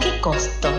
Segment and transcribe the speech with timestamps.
[0.00, 0.70] ¿A qué costo?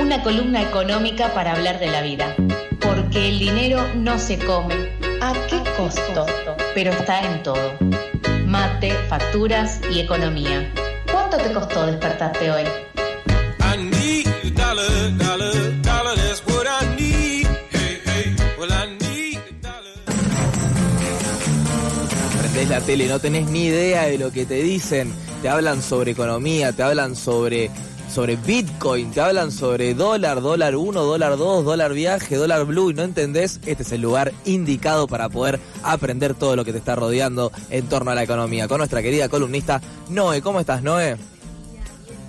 [0.00, 2.36] Una columna económica para hablar de la vida.
[2.80, 4.92] Porque el dinero no se come.
[5.20, 6.24] ¿A qué costo?
[6.72, 7.72] Pero está en todo.
[8.46, 10.72] Mate, facturas y economía.
[11.10, 12.62] ¿Cuánto te costó despertarte hoy?
[22.38, 25.12] Prendés la tele, no tenés ni idea de lo que te dicen.
[25.42, 27.70] Te hablan sobre economía, te hablan sobre,
[28.12, 32.94] sobre Bitcoin, te hablan sobre dólar, dólar 1, dólar 2, dólar viaje, dólar blue y
[32.94, 36.94] no entendés, este es el lugar indicado para poder aprender todo lo que te está
[36.94, 38.68] rodeando en torno a la economía.
[38.68, 39.80] Con nuestra querida columnista
[40.10, 40.42] Noé.
[40.42, 41.16] ¿Cómo estás, Noé?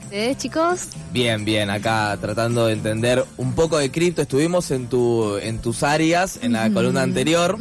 [0.05, 0.87] ¿Ustedes, chicos?
[1.11, 4.21] Bien, bien, acá tratando de entender un poco de cripto.
[4.21, 7.57] Estuvimos en, tu, en tus áreas, en la columna anterior.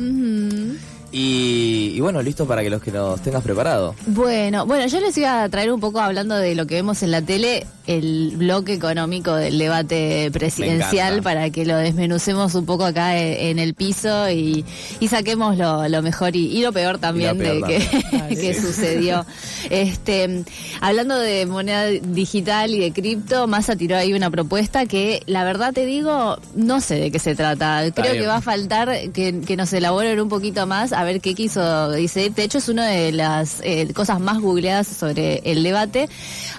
[1.13, 3.95] Y, bueno, listo para que los que nos tengas preparado.
[4.07, 7.11] Bueno, bueno, yo les iba a traer un poco hablando de lo que vemos en
[7.11, 13.17] la tele, el bloque económico del debate presidencial para que lo desmenucemos un poco acá
[13.19, 14.65] e- en el piso y,
[15.01, 18.29] y saquemos lo, lo mejor y, y lo peor también peor de que, también.
[18.41, 18.61] que Sí.
[18.61, 19.27] sucedió.
[19.69, 20.45] Este,
[20.81, 25.73] hablando de moneda digital y de cripto, Massa tiró ahí una propuesta que la verdad
[25.73, 27.83] te digo, no sé de qué se trata.
[27.95, 28.23] Creo bien.
[28.23, 31.93] que va a faltar que, que nos elaboren un poquito más a ver qué quiso
[31.93, 32.31] dice.
[32.31, 36.09] De hecho, es una de las eh, cosas más googleadas sobre el debate.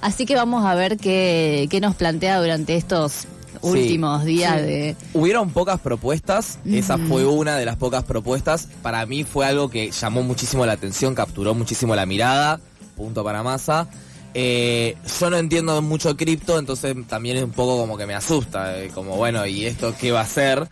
[0.02, 1.21] Así que vamos a ver qué,
[1.70, 3.26] qué nos plantea durante estos
[3.62, 4.66] últimos días Sí.
[4.66, 4.96] de...
[5.14, 8.68] Hubieron pocas propuestas, esa fue una de las pocas propuestas.
[8.82, 12.60] Para mí fue algo que llamó muchísimo la atención, capturó muchísimo la mirada.
[12.96, 13.88] Punto para masa.
[14.34, 18.80] Eh, yo no entiendo mucho cripto, entonces también es un poco como que me asusta.
[18.80, 20.70] eh, como bueno, ¿y esto qué va a ser?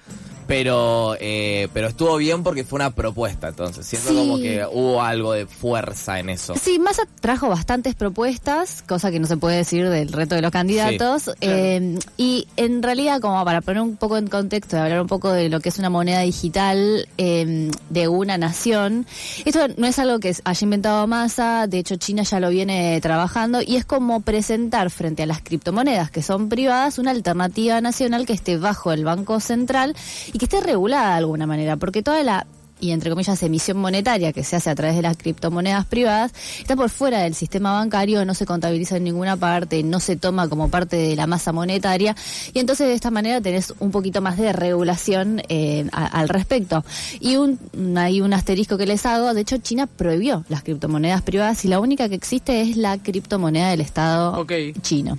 [0.49, 4.15] Pero, eh, pero estuvo bien porque fue una propuesta, entonces siento Sí.
[4.15, 6.55] como que hubo algo de fuerza en eso.
[6.59, 10.49] Sí, Massa trajo bastantes propuestas, cosa que no se puede decir del resto de los
[10.49, 11.29] candidatos.
[11.41, 15.31] eh, y en realidad, como para poner un poco en contexto y hablar un poco
[15.31, 19.05] de lo que es una moneda digital eh, de una nación,
[19.45, 23.61] esto no es algo que haya inventado Massa, de hecho China ya lo viene trabajando
[23.61, 28.33] y es como presentar frente a las criptomonedas que son privadas una alternativa nacional que
[28.33, 29.95] esté bajo el Banco Central
[30.33, 32.47] y que esté regulada de alguna manera, porque toda la
[32.79, 36.75] y entre comillas emisión monetaria que se hace a través de las criptomonedas privadas está
[36.75, 40.69] por fuera del sistema bancario, no se contabiliza en ninguna parte, no se toma como
[40.69, 42.15] parte de la masa monetaria
[42.53, 46.83] y entonces de esta manera tenés un poquito más de regulación eh, a- al respecto.
[47.19, 47.59] Y un,
[47.97, 51.79] hay un asterisco que les hago, de hecho China prohibió las criptomonedas privadas y la
[51.79, 54.35] única que existe es la criptomoneda del Estado
[54.81, 55.17] chino.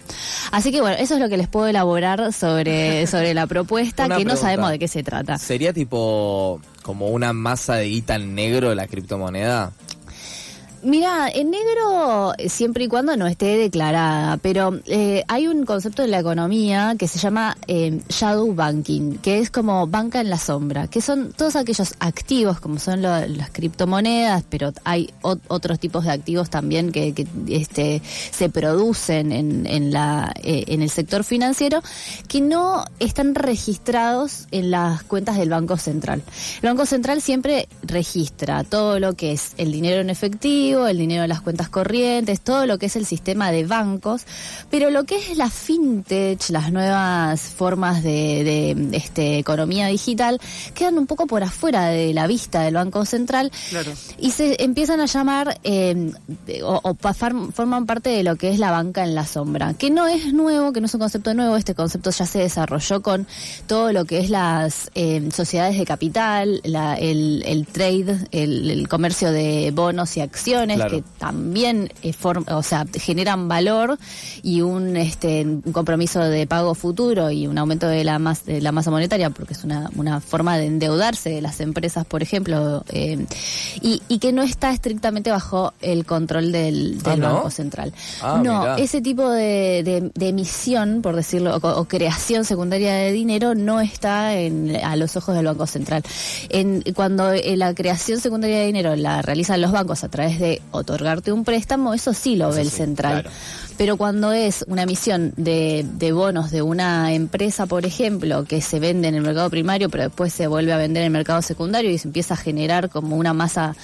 [0.53, 4.25] Así que bueno, eso es lo que les puedo elaborar sobre, sobre la propuesta, que
[4.25, 5.39] no sabemos de qué se trata.
[5.39, 9.73] ¿Sería tipo como una masa de guita en negro la criptomoneda?
[10.83, 16.03] Mira, en negro eh, siempre y cuando no esté declarada, pero eh, hay un concepto
[16.03, 20.39] en la economía que se llama eh, shadow banking, que es como banca en la
[20.39, 26.05] sombra, que son todos aquellos activos como son las criptomonedas, pero hay ot- otros tipos
[26.05, 31.83] de activos también que, este, se producen eh, en el sector financiero
[32.27, 36.23] que no están registrados en las cuentas del Banco Central.
[36.63, 41.23] El Banco Central siempre registra todo lo que es el dinero en efectivo, el dinero
[41.23, 44.23] de las cuentas corrientes, todo lo que es el sistema de bancos,
[44.71, 50.41] pero lo que es la fintech, las nuevas formas de, de, este, economía digital,
[50.75, 53.51] quedan un poco por afuera de la vista del Banco Central
[54.19, 56.13] y se empiezan a llamar eh,
[56.63, 56.97] o,
[57.53, 60.73] forman parte de lo que es la banca en la sombra, que no es nuevo,
[60.73, 63.27] que no es un concepto nuevo, este concepto ya se desarrolló con
[63.67, 68.89] todo lo que es las eh, sociedades de capital, la- el, el trade, el, el
[68.89, 70.91] comercio de bonos y acciones, Claro.
[70.91, 72.13] que también eh,
[72.49, 73.99] o sea, generan valor
[74.43, 78.61] y un, este, un compromiso de pago futuro y un aumento de la, mas- de
[78.61, 82.85] la masa monetaria, porque es una, una forma de endeudarse de las empresas, por ejemplo,
[82.91, 83.25] eh,
[83.81, 87.17] y, y que no está estrictamente bajo el control del, Ah.
[87.17, 87.93] Banco Central.
[88.23, 88.77] Ah, no, mirá.
[88.77, 93.81] ese tipo de, de- de emisión, por decirlo, o, o creación secundaria de dinero no
[93.81, 96.03] está en, a los ojos del Banco Central.
[96.49, 100.50] En, cuando eh, la creación secundaria de dinero la realizan los bancos a través de
[100.71, 103.23] otorgarte un préstamo, eso sí lo Eso ve el sí, central.
[103.23, 103.37] claro.
[103.77, 108.79] Pero cuando es una emisión de, de bonos de una empresa, por ejemplo, que se
[108.79, 111.91] vende en el mercado primario, pero después se vuelve a vender en el mercado secundario
[111.91, 113.75] y se empieza a generar como una masa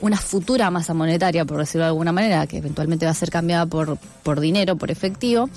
[0.00, 3.66] una futura masa monetaria, por decirlo de alguna manera, que eventualmente va a ser cambiada
[3.66, 5.48] por, por dinero, por efectivo,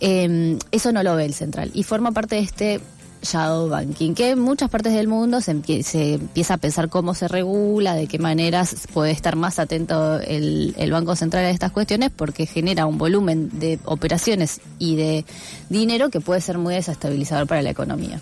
[0.00, 1.70] eh, eso no lo ve el central.
[1.74, 2.80] Y forma parte de este
[3.22, 7.14] shadow banking, que en muchas partes del mundo se, empie- se empieza a pensar cómo
[7.14, 11.70] se regula, de qué maneras puede estar más atento el, el Banco Central a estas
[11.72, 15.24] cuestiones, porque genera un volumen de operaciones y de
[15.68, 18.20] dinero que puede ser muy desestabilizador para la economía.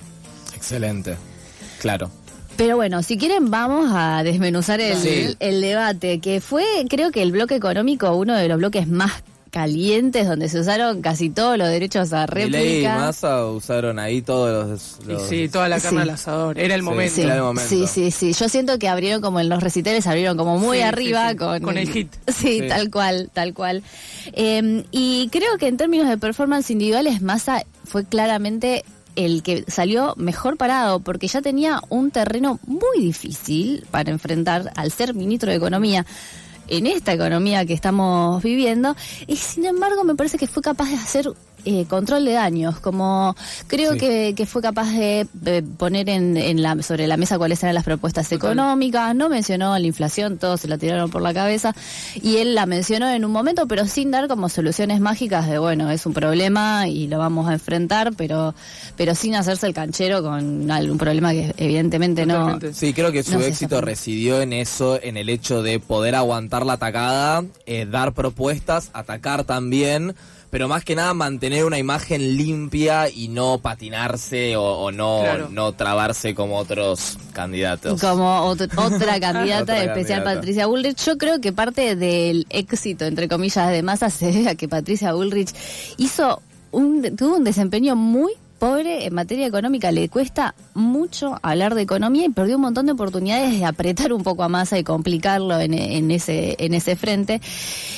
[0.54, 1.16] Excelente.
[1.80, 2.10] Claro.
[2.56, 5.36] Pero bueno, si quieren vamos a desmenuzar el, Sí.
[5.38, 9.12] el debate, que fue creo que el bloque económico uno de los bloques más
[9.50, 12.98] calientes, donde se usaron casi todos los derechos a Milei y réplica.
[12.98, 15.18] Massa usaron ahí todos los...
[15.18, 16.02] Y sí, toda la carne Sí.
[16.02, 16.58] al asador.
[16.58, 17.14] Era el momento.
[17.14, 17.68] Sí, Era el momento.
[17.68, 18.32] sí, sí, sí.
[18.32, 21.36] Yo siento que abrieron como en los recitales, abrieron como muy arriba sí.
[21.36, 22.12] con, Con el hit.
[22.28, 22.68] Sí, Sí.
[22.68, 23.82] tal cual, tal cual.
[24.32, 28.84] Eh, y creo que en términos de performance individuales, Massa fue claramente
[29.16, 34.92] el que salió mejor parado porque ya tenía un terreno muy difícil para enfrentar al
[34.92, 36.06] ser ministro de Economía
[36.68, 40.96] en esta economía que estamos viviendo y sin embargo me parece que fue capaz de
[40.96, 41.28] hacer
[41.64, 43.34] eh, control de daños, como
[43.66, 43.98] creo Sí.
[43.98, 45.26] que, que fue capaz de,
[45.76, 49.86] poner en, en la, sobre la mesa cuáles eran las propuestas económicas, no mencionó la
[49.86, 51.74] inflación, todos se la tiraron por la cabeza,
[52.14, 55.90] y él la mencionó en un momento, pero sin dar como soluciones mágicas de, bueno,
[55.90, 58.54] es un problema y lo vamos a enfrentar, pero,
[58.96, 62.58] pero sin hacerse el canchero con algún problema que evidentemente no...
[62.72, 66.64] Sí, creo que su No éxito residió en eso, en el hecho de poder aguantar
[66.66, 70.14] la atacada, eh, dar propuestas, atacar también,
[70.50, 75.48] pero más que nada mantener una imagen limpia y no patinarse o, o no, Claro.
[75.50, 78.00] no trabarse como otros candidatos.
[78.00, 78.24] Como
[78.54, 80.34] ot- otra candidata, Otra especial candidata.
[80.40, 81.04] Patricia Bullrich.
[81.04, 85.12] Yo creo que parte del éxito, entre comillas, de Massa se debe a que Patricia
[85.12, 85.50] Bullrich
[85.98, 86.40] hizo
[86.70, 89.92] un, tuvo un desempeño muy pobre en materia económica.
[89.92, 94.24] Le cuesta mucho hablar de economía y perdió un montón de oportunidades de apretar un
[94.24, 97.40] poco a Massa y complicarlo en, en ese, en ese frente.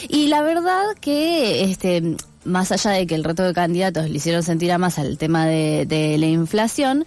[0.09, 4.43] Y la verdad que este más allá de que el resto de candidatos le hicieron
[4.43, 7.05] sentir a Massa el tema de, la inflación,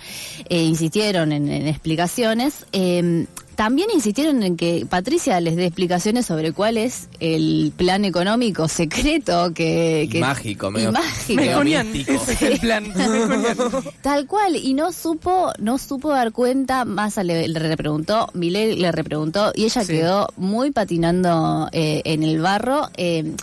[0.50, 2.66] eh, insistieron en, en explicaciones.
[2.72, 3.26] eh,
[3.64, 9.54] también insistieron en que Patricia les dé explicaciones sobre cuál es el plan económico secreto
[9.54, 10.10] que...
[10.20, 11.42] Mágico, medio- mágico.
[11.42, 12.84] medio ese es el plan.
[12.94, 13.58] Meconian.
[14.02, 18.92] Tal cual, y no supo, no supo dar cuenta, Massa le, le repreguntó, Milei le
[18.92, 19.94] repreguntó, y ella Sí.
[19.94, 22.90] quedó muy patinando eh, en el barro.
[22.98, 23.34] eh,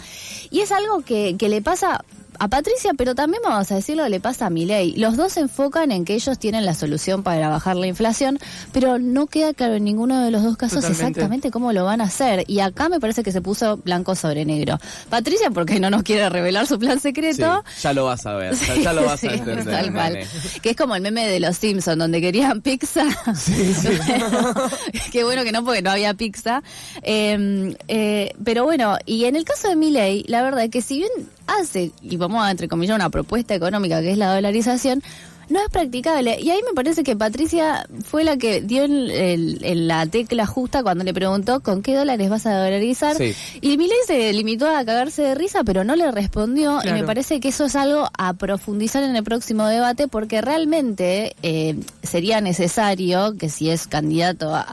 [0.51, 2.05] y es algo que, que le pasa
[2.41, 4.95] a Patricia, pero también vamos a decirlo, le pasa a Milei.
[4.97, 8.39] Los dos se enfocan en que ellos tienen la solución para bajar la inflación,
[8.73, 11.03] pero no queda claro en ninguno de los dos casos Totalmente.
[11.03, 12.45] exactamente cómo lo van a hacer.
[12.49, 14.81] Y acá me parece que se puso blanco sobre negro.
[15.11, 17.63] Patricia, porque no nos quiere revelar su plan Sí, secreto.
[17.83, 19.65] ya lo vas a ver, ya, ya lo vas Sí, a entender.
[19.71, 20.13] tal cual.
[20.15, 20.27] nene.
[20.63, 23.05] Que es como el meme de los Simpsons, donde querían pizza.
[25.13, 26.63] Qué bueno que no, porque no había pizza.
[27.03, 30.99] Eh, eh, pero bueno, y en el caso de Milley, la verdad es que si
[30.99, 31.11] bien
[31.47, 35.03] hace, y vamos a entre comillas, una propuesta económica que es la dolarización,
[35.51, 36.39] no es practicable.
[36.41, 41.05] Y ahí me parece que Patricia fue la que dio el- la tecla justa cuando
[41.05, 43.17] le preguntó con qué dólares vas a dolarizar.
[43.17, 43.35] Sí.
[43.61, 46.81] Y Milei se limitó a cagarse de risa, pero no le respondió.
[46.85, 51.35] Y me parece que eso es algo a profundizar en el próximo debate, porque realmente
[51.43, 54.65] eh, sería necesario que si es candidato a,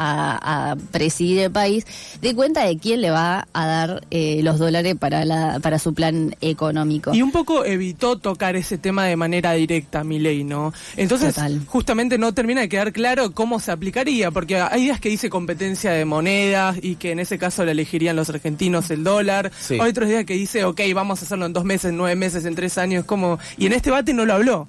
[0.71, 1.85] a presidir el país,
[2.21, 5.93] dé cuenta de quién le va a dar eh, los dólares para, la, para su
[5.93, 7.13] plan económico.
[7.13, 10.73] Y un poco evitó tocar ese tema de manera directa, mi ley, ¿no?
[10.95, 11.61] Entonces, Total.
[11.67, 15.91] justamente no termina de quedar claro cómo se aplicaría, porque hay días que dice competencia
[15.91, 19.51] de monedas y que en ese caso la elegirían los argentinos el dólar.
[19.59, 19.79] Sí.
[19.79, 22.55] Hay otros días que dice, ok, vamos a hacerlo en dos meses, nueve meses, en
[22.55, 23.39] tres años, como...
[23.57, 24.67] Y en este debate no lo habló.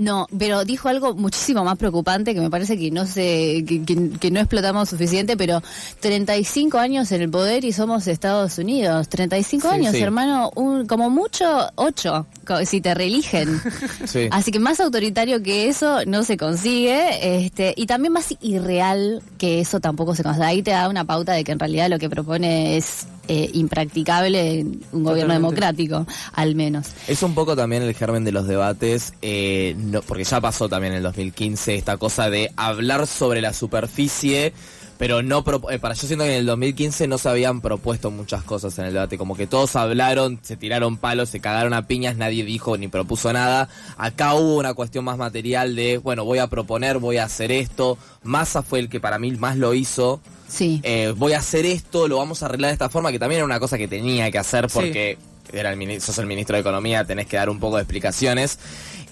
[0.00, 4.10] No, pero dijo algo muchísimo más preocupante que me parece que no sé, que, que-
[4.18, 5.62] que no explotamos suficiente, pero
[6.00, 9.08] 35 años en el poder y somos Estados Unidos.
[9.10, 10.00] 35 Sí, años, sí.
[10.00, 12.26] hermano, un, como mucho 8,
[12.64, 13.60] si te reeligen.
[14.06, 14.28] Sí.
[14.30, 19.60] Así que más autoritario que eso no se consigue, este, y también más irreal que
[19.60, 20.46] eso tampoco se consigue.
[20.46, 24.58] Ahí te da una pauta de que en realidad lo que propone es eh, impracticable
[24.58, 26.88] en un gobierno democrático, al menos.
[27.06, 30.94] Es un poco también el germen de los debates, eh, no- porque ya pasó también
[30.94, 34.52] en el 2015 esta cosa de hablar sobre la superficie,
[34.98, 38.42] pero no eh, para yo siento que en el 2015 no se habían propuesto muchas
[38.42, 42.16] cosas en el debate, como que todos hablaron, se tiraron palos, se cagaron a piñas,
[42.16, 43.68] nadie dijo ni propuso nada.
[43.96, 47.96] Acá hubo una cuestión más material de, bueno, voy a proponer, voy a hacer esto.
[48.24, 50.20] Massa fue el que para mí más lo hizo.
[50.50, 50.80] Sí.
[50.82, 53.44] Eh, voy a hacer esto, lo vamos a arreglar de esta forma, que también era
[53.44, 54.74] una cosa que tenía que hacer Sí.
[54.74, 55.18] porque
[55.52, 58.58] era el, sos el ministro de Economía, tenés que dar un poco de explicaciones.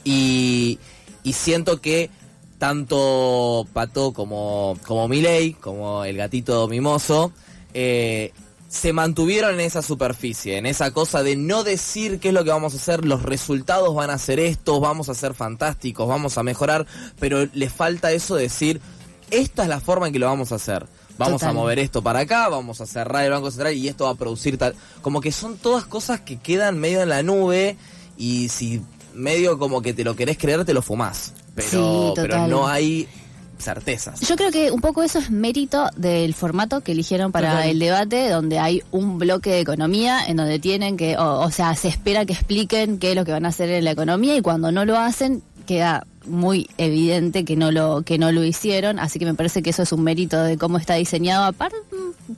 [0.05, 0.79] Y,
[1.23, 2.11] y siento que
[2.59, 7.33] tanto Pato como, como Milei, como el gatito mimoso,
[7.73, 8.33] eh,
[8.69, 12.51] se mantuvieron en esa superficie, en esa cosa de no decir qué es lo que
[12.51, 16.43] vamos a hacer, los resultados van a ser estos, vamos a ser fantásticos, vamos a
[16.43, 16.87] mejorar,
[17.19, 18.81] pero les falta eso de decir,
[19.31, 20.87] esta es la forma en que lo vamos a hacer.
[21.19, 21.51] Vamos Total.
[21.51, 24.15] a mover esto para acá, vamos a cerrar el Banco Central y esto va a
[24.15, 24.75] producir tal.
[25.03, 27.77] Como que son todas cosas que quedan medio en la nube
[28.17, 28.81] y si
[29.15, 31.33] medio como que te lo querés creer, te lo fumás.
[31.57, 32.51] Pero, Sí, pero total.
[32.51, 33.09] no hay
[33.59, 34.21] certezas.
[34.21, 37.69] Yo creo que un poco eso es mérito del formato que eligieron para Total.
[37.71, 41.75] el debate, donde hay un bloque de economía en donde tienen que, o, o sea,
[41.75, 44.43] se espera que expliquen qué es lo que van a hacer en la economía y
[44.43, 49.19] cuando no lo hacen queda muy evidente que no lo que no lo hicieron, así
[49.19, 51.45] que me parece que eso es un mérito de cómo está diseñado.
[51.45, 51.77] Aparte,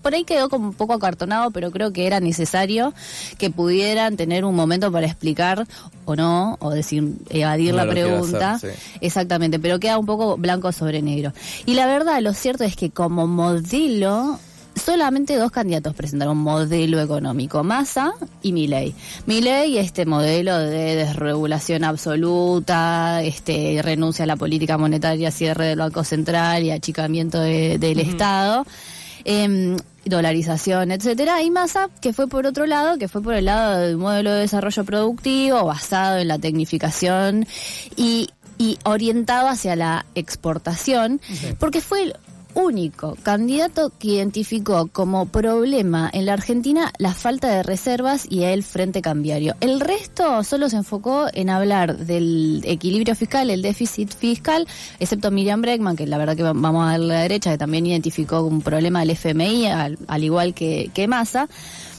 [0.03, 2.93] por ahí quedó como un poco acartonado, pero creo que era necesario
[3.39, 5.65] que pudieran tener un momento para explicar
[6.07, 8.55] o no, o decir evadir No la pregunta.
[8.55, 8.99] hacer, sí.
[9.01, 11.33] Exactamente, pero queda un poco blanco sobre negro.
[11.67, 14.41] Y la verdad, lo cierto es que como modelo,
[14.85, 18.95] solamente dos candidatos presentaron modelo económico, Massa y Milei.
[19.27, 26.05] Milei, este modelo de desregulación absoluta, este renuncia a la política monetaria, cierre del Banco
[26.05, 28.67] Central y achicamiento de- del Estado.
[29.25, 33.79] em, dolarización, etcétera, y Massa, que fue por otro lado, que fue por el lado
[33.79, 37.47] del modelo de desarrollo productivo basado en la tecnificación
[37.97, 41.21] y, y orientado hacia la exportación,
[41.59, 42.15] porque fue
[42.55, 48.63] único candidato que identificó como problema en la Argentina la falta de reservas y el
[48.63, 49.55] frente cambiario.
[49.61, 54.67] El resto solo se enfocó en hablar del equilibrio fiscal, el déficit fiscal,
[54.99, 57.59] excepto Miriam Bregman, que la verdad que va- vamos a darle a la derecha, que
[57.59, 61.49] también identificó un problema del FMI, al, al igual que, que Massa.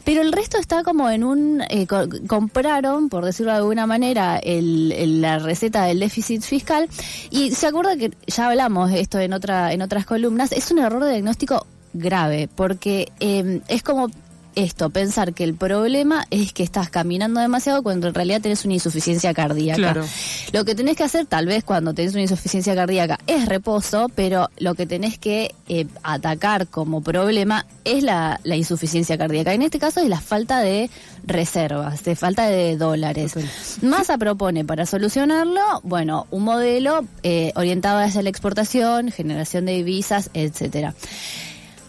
[0.04, 1.62] Pero el resto está como en un...
[1.70, 6.88] eh, co- compraron, por decirlo de alguna manera, la receta del déficit fiscal.
[7.30, 10.52] Y se acuerda que ya hablamos esto en, otra, en otras columnas.
[10.52, 14.10] Es un error de diagnóstico grave, porque eh, es como
[14.56, 18.74] esto, pensar que el problema es que estás caminando demasiado cuando en realidad tenés una
[18.74, 19.78] insuficiencia cardíaca.
[19.78, 20.06] Claro.
[20.52, 24.50] Lo que tenés que hacer, tal vez cuando tenés una insuficiencia cardíaca, es reposo, pero
[24.58, 29.54] lo que tenés que eh, atacar como problema es la, la insuficiencia cardíaca.
[29.54, 30.90] En este caso es la falta de
[31.26, 33.34] reservas, de falta de dólares.
[33.82, 40.30] Massa propone para solucionarlo, bueno, un modelo eh, orientado hacia la exportación, generación de divisas,
[40.34, 40.94] etcétera.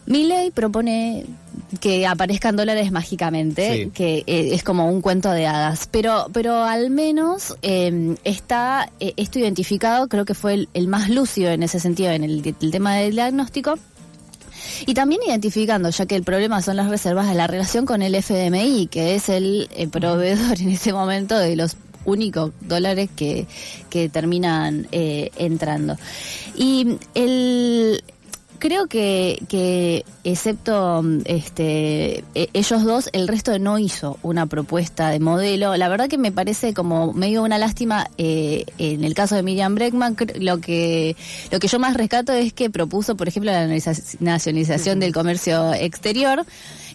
[0.06, 1.24] Milei propone
[1.80, 3.90] que aparezcan dólares mágicamente, Sí.
[3.94, 9.14] que eh, es como un cuento de hadas, pero pero al menos eh, está eh,
[9.16, 12.70] esto identificado, creo que fue el, el más lúcido en ese sentido en el, el
[12.70, 13.78] tema del diagnóstico.
[14.86, 18.14] Y también identificando, ya que el problema son las reservas, de la relación con el
[18.14, 23.46] FMI, que es el, eh, proveedor en ese momento de los únicos dólares que,
[23.90, 25.96] que terminan eh, entrando.
[26.56, 28.02] Y el
[28.62, 35.10] creo que, que excepto mm, este e- ellos dos, el resto no hizo una propuesta
[35.10, 35.76] de modelo.
[35.76, 39.74] La verdad que me parece como medio una lástima eh, en el caso de Miriam
[39.74, 40.16] Breckman.
[40.38, 41.16] Lo que
[41.50, 45.74] lo que yo más rescato es que propuso, por ejemplo, la nacionaliza- nacionalización del comercio
[45.74, 46.46] exterior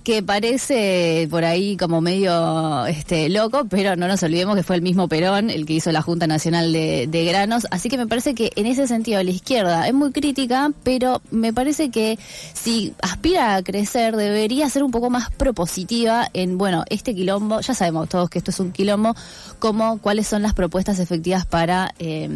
[0.07, 4.81] que parece por ahí como medio este loco, pero no nos olvidemos que fue el
[4.81, 8.53] mismo Perón el que hizo la Junta Nacional de, Granos, así que me parece que
[8.55, 12.17] en ese sentido la izquierda es muy crítica, pero me parece que
[12.53, 17.73] si aspira a crecer debería ser un poco más propositiva en, bueno, este quilombo, ya
[17.73, 19.13] sabemos todos que esto es un quilombo,
[19.59, 21.93] como cuáles son las propuestas efectivas para...
[21.99, 22.29] eh,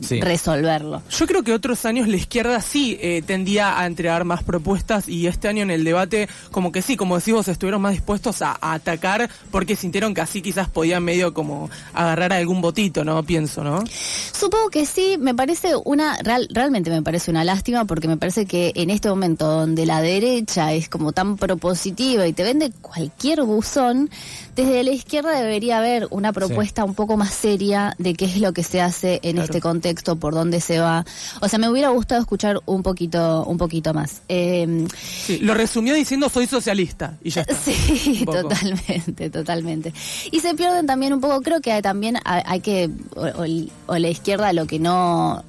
[0.00, 0.20] Sí.
[0.20, 1.02] resolverlo.
[1.10, 5.26] Yo creo que otros años la izquierda sí eh, tendía a entregar más propuestas y
[5.26, 8.56] este año en el debate como que sí, como decís vos, estuvieron más dispuestos a,
[8.60, 13.22] a atacar porque sintieron que así quizás podían medio como agarrar algún botito, ¿no?
[13.22, 13.84] Pienso, ¿no?
[14.32, 18.46] Supongo que sí, me parece una, real- realmente me parece una lástima porque me parece
[18.46, 23.42] que en este momento donde la derecha es como tan propositiva y te vende cualquier
[23.42, 24.10] buzón,
[24.56, 28.52] desde la izquierda debería haber una propuesta un poco más seria de qué es lo
[28.52, 29.44] que se hace en Claro.
[29.44, 31.04] este contexto, por dónde se va.
[31.40, 34.22] O sea, me hubiera gustado escuchar un poquito, un poquito más.
[34.28, 34.86] Eh,
[35.26, 37.54] Sí, lo resumió diciendo soy socialista y ya está.
[37.54, 39.92] Sí, totalmente, totalmente.
[40.30, 43.46] Y se pierden también un poco, creo que también hay, hay que, o, o
[43.86, 45.44] o la izquierda lo que no,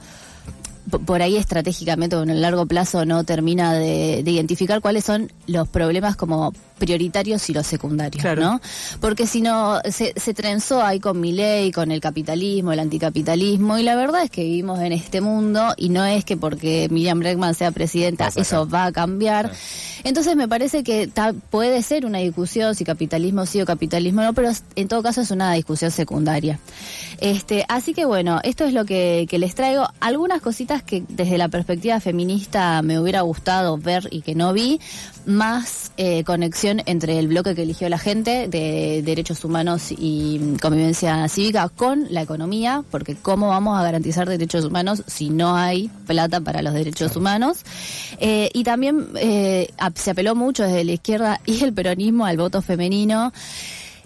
[0.92, 5.32] por ahí estratégicamente o en el largo plazo no termina de, de identificar cuáles son
[5.48, 8.42] los problemas como prioritarios y los secundarios, Claro.
[8.42, 8.62] ¿no?
[9.00, 13.78] Porque si no, se, se trenzó ahí con mi ley, con el capitalismo, el anticapitalismo,
[13.78, 17.20] y la verdad es que vivimos en este mundo y no es que porque Miriam
[17.20, 19.52] Bregman sea presidenta eso va a cambiar.
[20.04, 24.34] Entonces me parece que ta- puede ser una discusión si capitalismo sí o capitalismo no,
[24.34, 26.60] pero en todo caso es una discusión secundaria.
[27.20, 29.88] Este, así que bueno, esto es lo que, que les traigo.
[30.00, 34.80] Algunas cositas que desde la perspectiva feminista me hubiera gustado ver y que no vi.
[35.26, 41.28] más eh, conexión entre el bloque que eligió la gente de derechos humanos y convivencia
[41.30, 46.42] cívica con la economía, porque cómo vamos a garantizar derechos humanos si no hay plata
[46.42, 47.60] para los derechos humanos.
[48.20, 52.62] Eh, y también eh, se apeló mucho desde la izquierda y el peronismo al voto
[52.62, 53.32] femenino.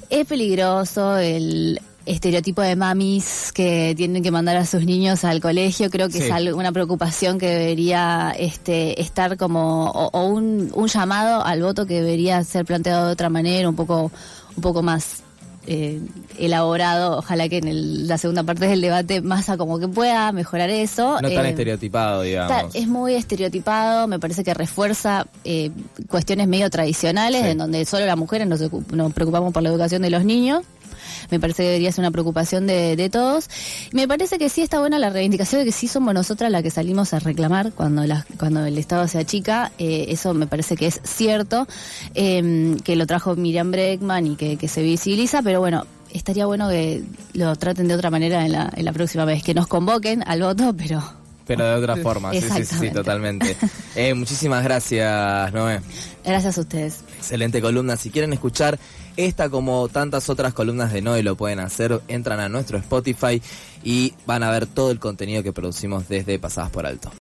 [0.10, 5.90] Es peligroso el estereotipo de mamis que tienen que mandar a sus niños al colegio.
[5.90, 6.30] Creo que Sí.
[6.32, 11.86] es una preocupación que debería este, estar como, o, o un, un llamado al voto
[11.86, 14.12] que debería ser planteado de otra manera, un poco,
[14.56, 15.22] un poco más
[15.68, 16.00] eh,
[16.38, 17.18] elaborado.
[17.18, 21.20] Ojalá que en el- la segunda parte del debate Massa como que pueda mejorar eso.
[21.22, 22.76] No tan Eh, estereotipado, Está- digamos.
[22.76, 25.72] es muy estereotipado, me parece que refuerza eh,
[26.08, 27.48] cuestiones medio tradicionales, Sí.
[27.50, 30.62] en donde solo las mujeres nos preocupamos por la educación de los niños.
[31.32, 33.50] Me parece que debería ser una preocupación de, de todos.
[33.92, 36.72] Me parece que sí está buena la reivindicación de que sí somos nosotras las que
[36.72, 38.04] salimos a reclamar cuando,
[38.38, 39.72] cuando el Estado se achica.
[39.78, 41.68] Eh, eso me parece que es cierto,
[42.14, 46.70] eh, que lo trajo Miriam Breckman y que, que se visibiliza, pero bueno, estaría bueno
[46.70, 50.24] que lo traten de otra manera en la, en la próxima vez, que nos convoquen
[50.28, 51.04] al voto, pero
[51.46, 53.56] Pero de otra forma, sí, sí, sí, totalmente.
[53.96, 55.80] Eh, muchísimas gracias, Noé.
[56.26, 57.00] gracias a ustedes.
[57.18, 57.96] Excelente columna.
[57.96, 58.78] Si quieren escuchar
[59.18, 63.42] esta como tantas otras columnas de Noé lo pueden hacer, entran a nuestro Spotify
[63.84, 67.12] y van a ver todo el contenido que producimos desde Pasadas por Alto.